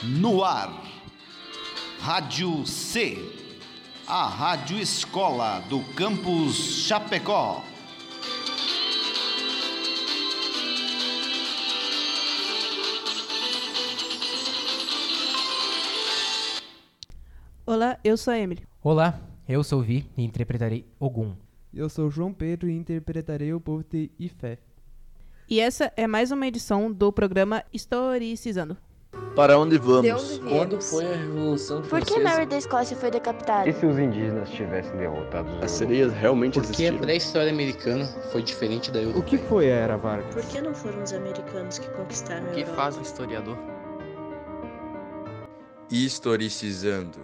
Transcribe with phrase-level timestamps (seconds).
[0.00, 0.80] No ar,
[1.98, 3.18] Rádio C,
[4.06, 7.64] a Rádio Escola do Campus Chapecó.
[17.66, 18.62] Olá, eu sou a Emily.
[18.80, 21.34] Olá, eu sou Vi e interpretarei Ogum.
[21.74, 24.58] Eu sou João Pedro e interpretarei o povo de Ifé.
[25.50, 28.76] E essa é mais uma edição do programa Historicizando.
[29.38, 30.32] Para onde vamos?
[30.32, 30.50] Onde?
[30.50, 32.16] Quando foi a Revolução Por Francesa?
[32.16, 33.68] que Mary da Escócia foi decapitada?
[33.68, 36.98] E se os indígenas tivessem derrotado os As sereias realmente Por que a existiram?
[36.98, 39.22] pré-história americana foi diferente da europeia?
[39.22, 40.34] O que foi a Era Vargas?
[40.34, 42.76] Por que não foram os americanos que conquistaram a O que Europa?
[42.76, 43.56] faz um historiador?
[45.88, 47.20] Historicizando.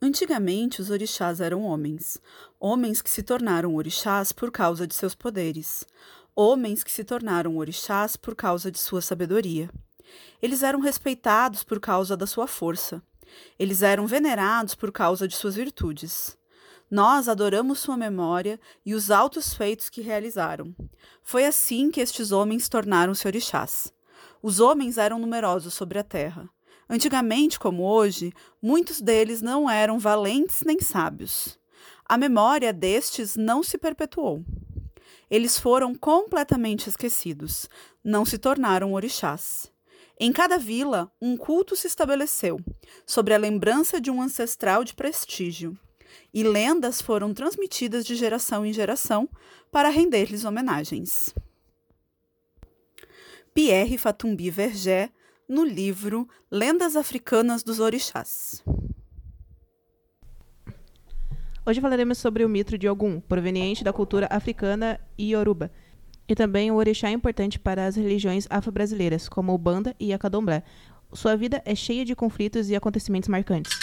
[0.00, 2.18] Antigamente, os orixás eram homens.
[2.58, 5.84] Homens que se tornaram orixás por causa de seus poderes.
[6.38, 9.70] Homens que se tornaram orixás por causa de sua sabedoria.
[10.42, 13.02] Eles eram respeitados por causa da sua força.
[13.58, 16.36] Eles eram venerados por causa de suas virtudes.
[16.90, 20.76] Nós adoramos sua memória e os altos feitos que realizaram.
[21.22, 23.90] Foi assim que estes homens tornaram-se orixás.
[24.42, 26.46] Os homens eram numerosos sobre a terra.
[26.86, 31.58] Antigamente, como hoje, muitos deles não eram valentes nem sábios.
[32.04, 34.44] A memória destes não se perpetuou.
[35.30, 37.68] Eles foram completamente esquecidos,
[38.02, 39.72] não se tornaram orixás.
[40.18, 42.58] Em cada vila, um culto se estabeleceu,
[43.04, 45.78] sobre a lembrança de um ancestral de prestígio,
[46.32, 49.28] e lendas foram transmitidas de geração em geração
[49.70, 51.34] para render-lhes homenagens.
[53.52, 55.10] Pierre Fatumbi Vergé,
[55.48, 58.62] no livro Lendas Africanas dos Orixás.
[61.68, 65.68] Hoje falaremos sobre o mito de Ogum, proveniente da cultura africana e Yoruba,
[66.28, 70.62] e também o orixá importante para as religiões afro-brasileiras, como o Banda e a Candomblé.
[71.12, 73.76] Sua vida é cheia de conflitos e acontecimentos marcantes.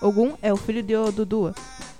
[0.00, 1.54] Ogum é o filho de Odudua,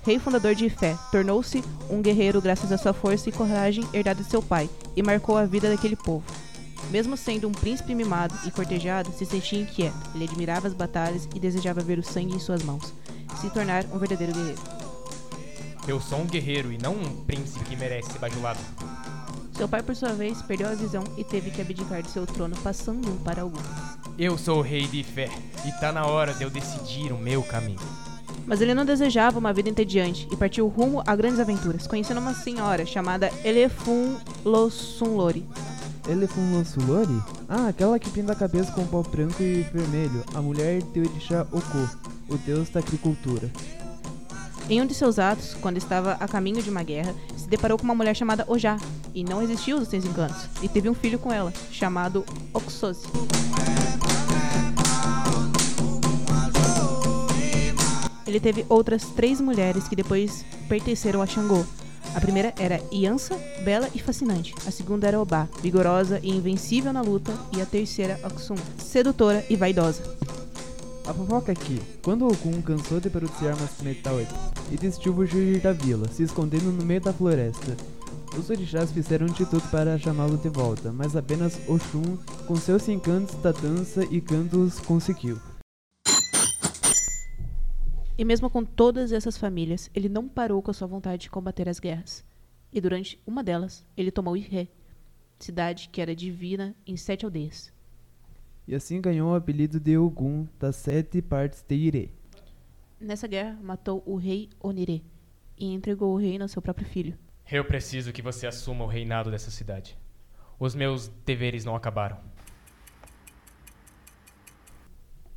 [0.05, 0.97] rei fundador de Ifé.
[1.11, 5.37] Tornou-se um guerreiro graças à sua força e coragem herdada de seu pai, e marcou
[5.37, 6.25] a vida daquele povo.
[6.91, 9.97] Mesmo sendo um príncipe mimado e cortejado, se sentia inquieto.
[10.15, 12.93] Ele admirava as batalhas e desejava ver o sangue em suas mãos,
[13.41, 14.61] se tornar um verdadeiro guerreiro.
[15.89, 18.61] Eu sou um guerreiro e não um príncipe que merece ser bajulado.
[19.53, 22.57] Seu pai, por sua vez, perdeu a visão e teve que abdicar de seu trono,
[22.57, 23.61] passando-o para Ogum.
[24.19, 25.29] Eu sou o rei de Fé
[25.65, 27.79] e tá na hora de eu decidir o meu caminho.
[28.47, 32.35] Mas ele não desejava uma vida entediante e partiu rumo a grandes aventuras, conhecendo uma
[32.35, 35.45] senhora chamada Elefun Losunlori.
[36.09, 37.23] Elefun Lansulori?
[37.49, 41.47] Ah, aquela que pinta a cabeça com pó branco e vermelho, a mulher de Orixá
[41.51, 41.89] Oko,
[42.29, 43.51] o deus da agricultura.
[44.69, 47.85] Em um de seus atos, quando estava a caminho de uma guerra, se deparou com
[47.85, 48.79] uma mulher chamada Ojá,
[49.15, 53.07] e não existiu os seus encantos, e teve um filho com ela, chamado Oxose.
[58.35, 61.65] Ele teve outras três mulheres que depois pertenceram a Xangô.
[62.17, 64.53] A primeira era Iansa, bela e fascinante.
[64.67, 67.33] A segunda era Obá, vigorosa e invencível na luta.
[67.57, 70.03] E a terceira, Oxum, sedutora e vaidosa.
[71.07, 73.71] A fofoca é que, quando Ogum cansou de produzir armas
[74.73, 77.77] e decidiu fugir da vila, se escondendo no meio da floresta,
[78.37, 82.19] os orixás fizeram de tudo para chamá-lo de volta, mas apenas Oxum,
[82.49, 85.39] com seus encantos da dança e cantos, conseguiu.
[88.17, 91.69] E mesmo com todas essas famílias, ele não parou com a sua vontade de combater
[91.69, 92.25] as guerras.
[92.73, 94.69] E durante uma delas, ele tomou Iré,
[95.39, 97.73] cidade que era divina em sete aldeias.
[98.69, 102.11] E assim ganhou o apelido de Ogum das sete partes de Irê.
[103.01, 105.03] Nessa guerra, matou o rei Onirê
[105.59, 107.19] e entregou o reino ao seu próprio filho.
[107.51, 109.99] Eu preciso que você assuma o reinado dessa cidade.
[110.59, 112.19] Os meus deveres não acabaram.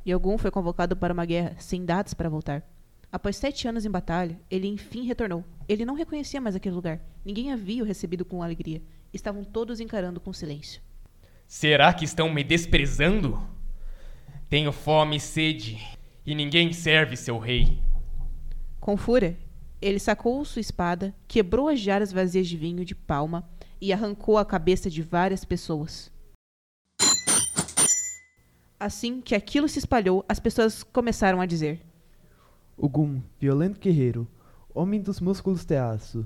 [0.08, 2.66] E Ogum foi convocado para uma guerra sem datas para voltar.
[3.12, 5.44] Após sete anos em batalha, ele enfim retornou.
[5.68, 6.98] Ele não reconhecia mais aquele lugar.
[7.22, 8.80] Ninguém havia o recebido com alegria.
[9.12, 10.80] Estavam todos encarando com silêncio.
[11.46, 13.38] Será que estão me desprezando?
[14.48, 15.86] Tenho fome e sede,
[16.24, 17.78] e ninguém serve seu rei.
[18.80, 19.36] Com fúria,
[19.78, 23.46] ele sacou sua espada, quebrou as jarras vazias de vinho de palma
[23.78, 26.10] e arrancou a cabeça de várias pessoas.
[28.80, 31.80] Assim que aquilo se espalhou, as pessoas começaram a dizer:
[32.76, 34.26] Ogum, violento guerreiro,
[34.72, 36.24] homem dos músculos de aço.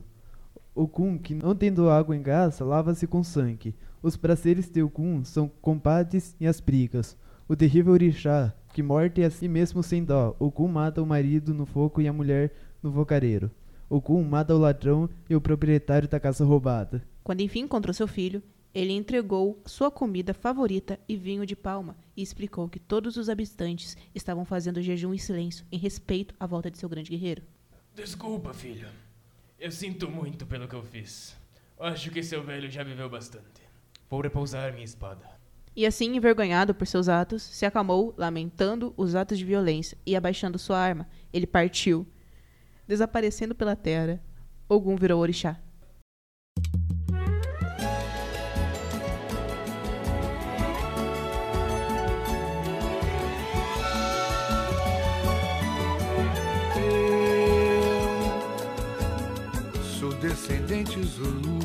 [0.74, 3.74] Ogum, que não tendo água em gás, lava-se com sangue.
[4.02, 7.16] Os prazeres de Ogum são combates e as brigas.
[7.48, 11.64] O terrível orixá, que morte a si mesmo sem dó, Ogum mata o marido no
[11.64, 12.52] fogo e a mulher
[12.82, 13.50] no vocareiro.
[13.88, 17.02] Ogum mata o ladrão e o proprietário da casa roubada.
[17.24, 18.42] Quando enfim encontrou seu filho,
[18.74, 23.96] ele entregou sua comida favorita e vinho de palma e explicou que todos os habitantes
[24.14, 27.42] estavam fazendo jejum em silêncio em respeito à volta de seu grande guerreiro.
[27.94, 28.88] Desculpa, filho.
[29.58, 31.36] Eu sinto muito pelo que eu fiz.
[31.78, 33.62] Acho que seu velho já viveu bastante.
[34.08, 35.24] Vou repousar minha espada.
[35.74, 40.58] E assim, envergonhado por seus atos, se acalmou, lamentando os atos de violência e abaixando
[40.58, 41.08] sua arma.
[41.32, 42.06] Ele partiu.
[42.86, 44.22] Desaparecendo pela terra,
[44.68, 45.58] Ogum virou orixá.
[60.32, 61.58] Descendente Zulu,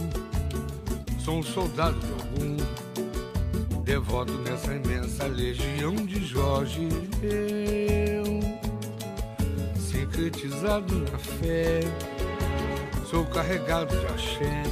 [1.24, 6.90] sou um soldado de algum, devoto nessa imensa legião de Jorge.
[7.24, 8.42] Eu,
[9.80, 11.80] sincretizado na fé,
[13.10, 14.64] sou carregado de axé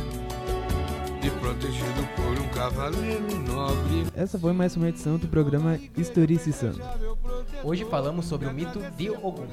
[1.24, 4.08] e protegido por um cavaleiro nobre.
[4.14, 6.82] Essa foi mais uma edição do programa Historicizando.
[7.66, 9.48] Hoje falamos sobre o mito de Ogum.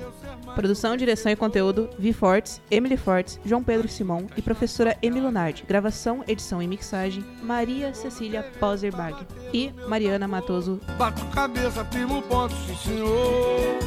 [0.54, 5.64] Produção, direção e conteúdo: Vi Fortes, Emily Fortes, João Pedro Simão e professora Emily Lunardi.
[5.66, 9.16] Gravação, edição e mixagem: Maria Cecília Poserbag
[9.50, 10.78] e Mariana Matoso.
[10.98, 13.78] Bato cabeça, primo ponto, sim senhor.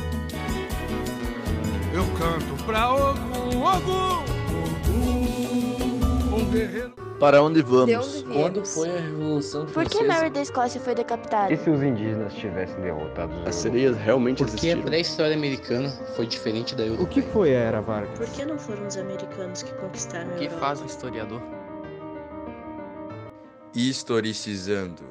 [1.93, 4.23] Eu canto pra Ogum, Ogum,
[4.89, 7.04] Ogum, um guerreiro.
[7.19, 8.23] Para onde De vamos?
[8.23, 10.13] onde Quando foi a Revolução Por que Francesa?
[10.13, 11.53] Mary da Escócia foi decapitada?
[11.53, 14.81] E se os indígenas tivessem derrotado os As sereias realmente Porque a existiram?
[14.83, 17.07] pré-história americana foi diferente da O europeia.
[17.07, 18.17] que foi a Era Vargas?
[18.17, 20.59] Por que não foram os americanos que conquistaram a O que Europa?
[20.59, 21.41] faz um historiador?
[23.73, 25.03] Historicizando.